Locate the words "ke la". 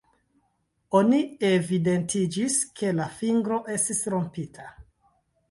2.81-3.07